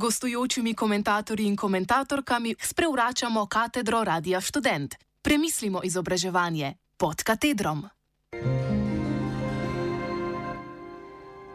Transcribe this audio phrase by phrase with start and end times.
[0.00, 4.94] gostujočimi komentatorji in komentatorkami sprevračamo katedro Radia Student.
[5.22, 7.84] Premislimo izobraževanje pod katedrom.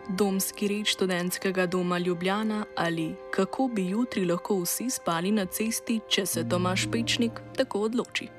[0.09, 6.25] Domski red študentskega doma Ljubljana ali kako bi jutri lahko vsi spali na cesti, če
[6.25, 8.34] se Tomaš Pečnik tako odloči.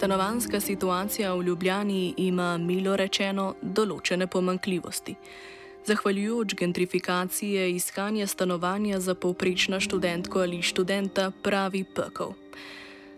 [0.00, 5.12] Stanovanska situacija v Ljubljani ima, milo rečeno, določene pomankljivosti.
[5.84, 12.32] Zahvaljujoč gentrifikaciji je iskanje stanovanja za povprečno študentko ali študenta pravi pekel.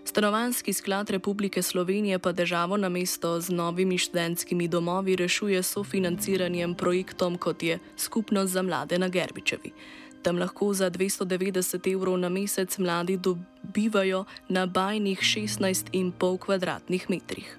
[0.04, 7.38] Stanovanski sklad Republike Slovenije pa državo na mesto z novimi študentskimi domovi rešuje sofinanciranjem projektom,
[7.38, 9.70] kot je Skupnost za mlade na Gerbičevi.
[10.22, 13.16] Tam lahko za 290 evrov na mesec mladi
[13.72, 17.58] dobivajo na bajnih 16,5 kvadratnih metrih.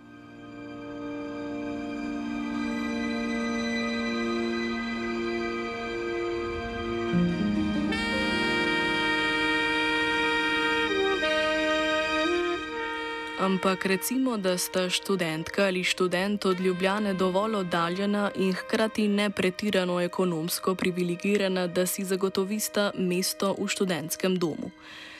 [13.39, 20.01] Ampak recimo, da sta študentka ali študent od Ljubljane dovolj oddaljena in hkrati ne pretirano
[20.01, 24.71] ekonomsko privilegirana, da si zagotovista mesto v študentskem domu.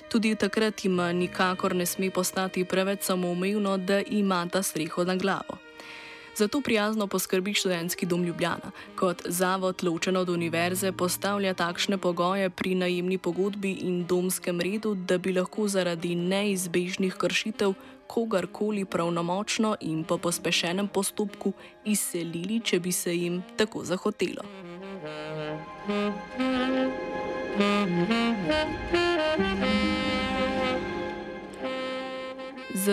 [0.09, 5.57] Tudi takrat ima nikakor ne sme postati preveč samoumevno, da ima ta streho na glavo.
[6.35, 8.71] Zato prijazno poskrbi študentski dom Ljubljana.
[8.95, 15.17] Kot zavod ločen od univerze postavlja takšne pogoje pri najemni pogodbi in domskem redu, da
[15.17, 17.73] bi lahko zaradi neizbežnih kršitev
[18.07, 21.53] kogarkoli pravnomočno in po pospešenem postopku
[21.85, 24.43] izselili, če bi se jim tako zahotelo.
[27.53, 27.61] Za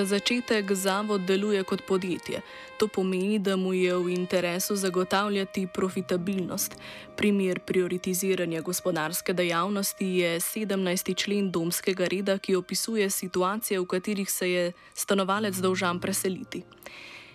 [0.05, 2.41] začetek zavod deluje kot podjetje.
[2.79, 6.77] To pomeni, da mu je v interesu zagotavljati profitabilnost.
[7.17, 11.17] Primer prioritiziranja gospodarske dejavnosti je 17.
[11.17, 16.63] člen domskega reda, ki opisuje situacije, v katerih se je stanovalec dolžan preseliti.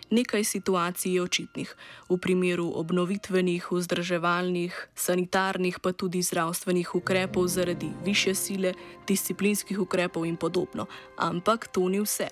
[0.09, 1.75] Nekaj situacij je očitnih.
[2.09, 8.73] V primeru obnovitvenih, vzdrževalnih, sanitarnih, pa tudi zdravstvenih ukrepov zaradi više sile,
[9.07, 10.85] disciplinskih ukrepov in podobno.
[11.17, 12.29] Ampak to ni vse.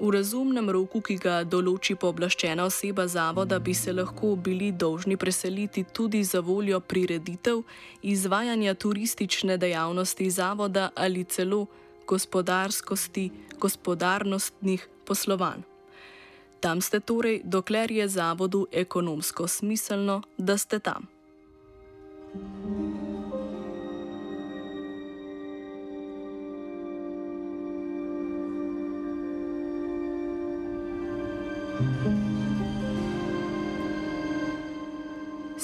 [0.00, 5.84] V razumnem roku, ki ga določi pooblaščena oseba zavoda, bi se lahko bili dolžni preseliti
[5.84, 7.60] tudi za voljo prireditev,
[8.02, 11.66] izvajanja turistične dejavnosti zavoda ali celo
[12.08, 13.30] gospodarskosti,
[13.60, 15.69] gospodarnostnih poslovanj.
[16.60, 21.08] Tam ste torej, dokler je zavodu ekonomsko smiselno, da ste tam.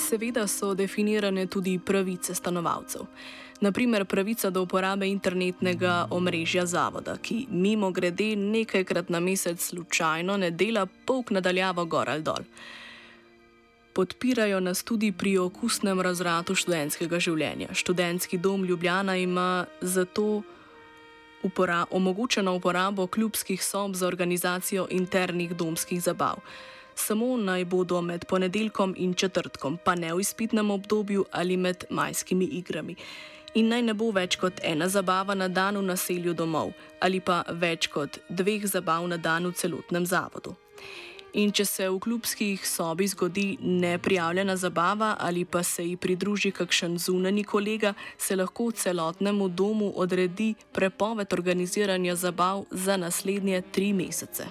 [0.06, 3.06] Seveda so definirane tudi pravice stanovalcev.
[3.60, 10.50] Naprimer, pravica do uporabe internetnega omrežja zavoda, ki mimo grede nekajkrat na mesec slučajno ne
[10.50, 12.44] dela polk nadaljavo gor ali dol.
[13.92, 17.74] Podpirajo nas tudi pri okusnem razratu študentskega življenja.
[17.74, 20.42] Študentski dom Ljubljana ima zato
[21.42, 26.38] upora omogočeno uporabo klubskih sob za organizacijo internih domskih zabav
[26.96, 32.44] samo naj bodo med ponedeljkom in četrtkom, pa ne v izpitnem obdobju ali med majskimi
[32.44, 32.96] igrami.
[33.54, 37.42] In naj ne bo več kot ena zabava na dan v naselju domov, ali pa
[37.48, 40.56] več kot dveh zabav na dan v celotnem zavodu.
[41.36, 46.98] In če se v klubskih sobi zgodi neprijavljena zabava ali pa se ji pridruži kakšen
[46.98, 54.48] zunani kolega, se lahko celotnemu domu odredi prepoved organiziranja zabav za naslednje tri mesece.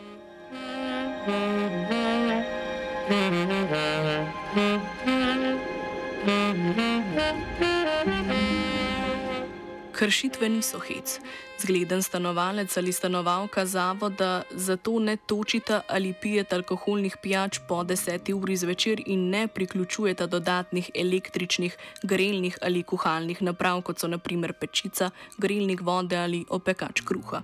[9.91, 11.19] Kršitve niso hec.
[11.59, 18.55] Zgleden stanovalec ali stanovalka zavoda zato ne točita ali pijeta alkoholnih pijač po 10 uri
[18.55, 25.81] zvečer in ne priključujeta dodatnih električnih, grelnih ali kuhalnih naprav, kot so naprimer pečica, grelnik
[25.81, 27.41] vode ali opekač kruha.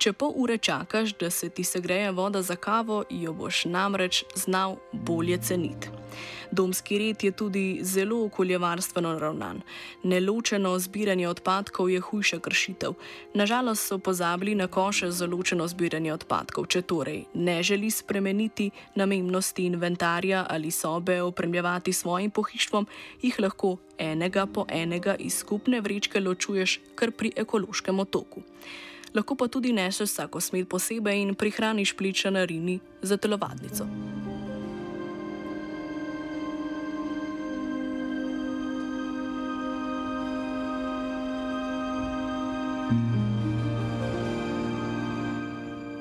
[0.00, 4.78] Če pol ure čakaš, da se ti segreje voda za kavo, jo boš namreč znal
[4.92, 5.90] bolje ceniti.
[6.50, 9.60] Domski red je tudi zelo okoljevarstveno ravnan.
[10.02, 12.96] Neločeno zbiranje odpadkov je hujša kršitev.
[13.34, 16.66] Nažalost so pozabili na koše za ločeno zbiranje odpadkov.
[16.66, 22.86] Če torej ne želi spremeniti namembnosti inventarja ali sobe opremljevati svojim pohištvom,
[23.22, 28.42] jih lahko enega po enega iz skupne vrečke ločuješ kar pri ekološkem otoku
[29.14, 33.86] lahko pa tudi neseš vsako smet posebej in prihraniš pri članarini za telovadnico.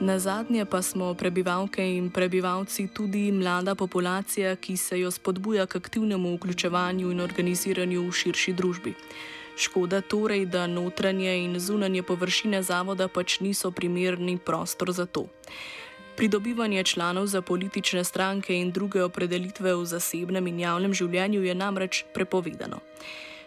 [0.09, 5.75] Na zadnje pa smo prebivalke in prebivalci tudi mlada populacija, ki se jo spodbuja k
[5.75, 8.93] aktivnemu vključevanju in organiziranju v širši družbi.
[9.59, 15.25] Škoda torej, da notranje in zunanje površine zavoda pač niso primerni prostor za to.
[16.15, 22.05] Pridobivanje članov za politične stranke in druge opredelitve v zasebnem in javnem življenju je namreč
[22.13, 22.79] prepovedano.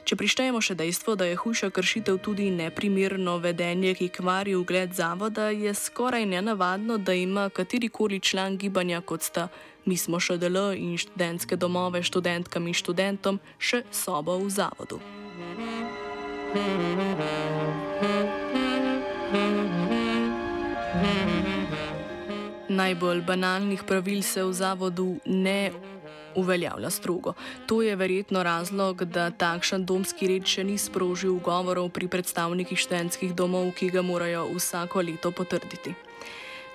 [0.05, 5.49] Če prištejemo še dejstvo, da je hujša kršitev tudi neprimerno vedenje, ki kvari ugled zavoda,
[5.49, 9.49] je skoraj nenavadno, da ima katerikoli član gibanja, kot sta
[9.87, 15.22] mi smo ŠDL in študentske domove študentkam in študentom, še sobo v zavodu.
[22.69, 25.73] Najbolj banalnih pravil se v zavodu ne
[26.35, 27.33] uveljavlja strogo.
[27.67, 33.35] To je verjetno razlog, da takšen domski red še ni sprožil govorov pri predstavnikih študentskih
[33.37, 35.95] domov, ki ga morajo vsako leto potrditi.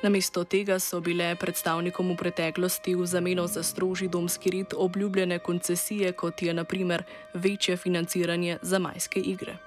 [0.02, 6.12] Namesto tega so bile predstavnikom v preteklosti v zameno za strožji domski red obljubljene koncesije,
[6.14, 7.04] kot je naprimer
[7.34, 9.58] večje financiranje za majske igre.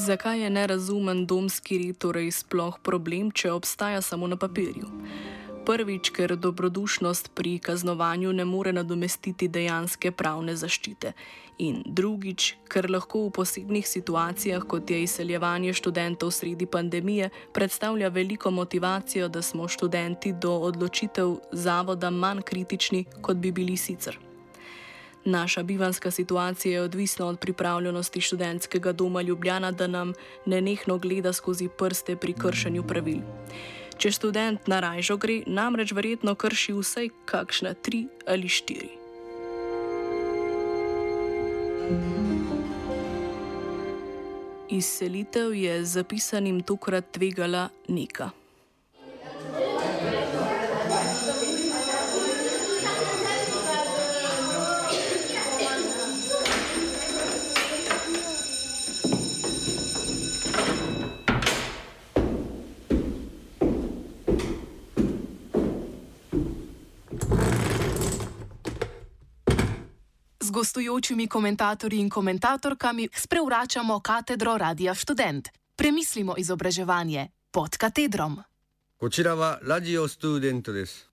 [0.00, 4.86] Zakaj je nerazumen domski red torej sploh problem, če obstaja samo na papirju?
[5.66, 11.12] Prvič, ker dobrodušnost pri kaznovanju ne more nadomestiti dejanske pravne zaščite.
[11.58, 18.50] In drugič, ker lahko v posebnih situacijah, kot je izseljevanje študentov sredi pandemije, predstavlja veliko
[18.50, 24.29] motivacijo, da smo študenti do odločitev zavoda manj kritični, kot bi bili sicer.
[25.24, 30.12] Naša bivanska situacija je odvisna od pripravljenosti študentskega doma Ljubljana, da nam
[30.46, 33.20] nenehno gleda skozi prste pri kršenju pravil.
[33.98, 38.88] Če študent na rajžo gre, namreč verjetno krši vsaj kakšna tri ali štiri.
[44.70, 48.30] Izselitev je zapisanim tokrat tvegala neka.
[70.49, 75.49] z gostujočimi komentatorji in komentatorkami sprevračamo katedro Radia Student.
[75.75, 78.43] Premislimo izobraževanje pod katedrom.
[78.97, 81.08] こちらはラジオストゥーデントです。